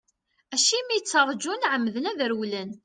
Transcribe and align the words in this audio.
Acimi 0.53 0.99
ttarǧun, 1.01 1.67
ɛemmden 1.71 2.09
ad 2.11 2.19
rewlen. 2.31 2.71